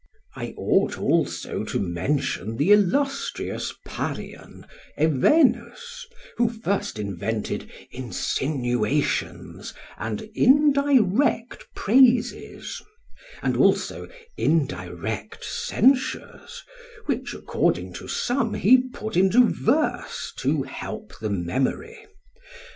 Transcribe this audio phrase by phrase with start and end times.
[0.35, 4.65] I ought also to mention the illustrious Parian,
[4.97, 12.81] Evenus, who first invented insinuations and indirect praises;
[13.43, 16.63] and also indirect censures,
[17.05, 22.07] which according to some he put into verse to help the memory.